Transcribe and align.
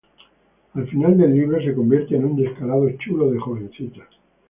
Al 0.73 0.87
final 0.87 1.15
del 1.15 1.31
libro 1.35 1.61
se 1.61 1.75
convierte 1.75 2.15
en 2.15 2.25
un 2.25 2.35
descarado 2.35 2.89
chulo 2.97 3.29
de 3.29 3.37
jovencitas. 3.39 4.07